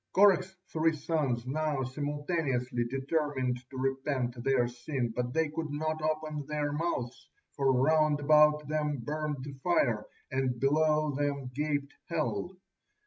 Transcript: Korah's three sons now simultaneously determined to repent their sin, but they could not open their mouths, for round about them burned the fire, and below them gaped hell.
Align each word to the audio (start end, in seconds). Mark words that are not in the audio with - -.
Korah's 0.13 0.57
three 0.73 0.95
sons 0.95 1.45
now 1.45 1.83
simultaneously 1.83 2.85
determined 2.85 3.57
to 3.69 3.77
repent 3.77 4.43
their 4.43 4.67
sin, 4.67 5.13
but 5.15 5.31
they 5.31 5.49
could 5.49 5.69
not 5.69 6.01
open 6.01 6.43
their 6.47 6.71
mouths, 6.73 7.29
for 7.55 7.71
round 7.71 8.19
about 8.19 8.67
them 8.67 8.97
burned 8.97 9.43
the 9.43 9.53
fire, 9.63 10.07
and 10.31 10.59
below 10.59 11.11
them 11.13 11.51
gaped 11.53 11.93
hell. 12.07 12.57